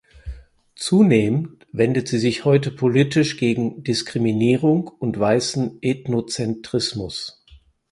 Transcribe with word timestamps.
Zunehmend 0.75 1.67
wendet 1.73 2.07
sie 2.07 2.17
sich 2.17 2.43
heute 2.43 2.71
politisch 2.71 3.37
gegen 3.37 3.83
Diskriminierung 3.83 4.87
und 4.87 5.19
weißen 5.19 5.77
Ethnozentrismus. 5.83 7.45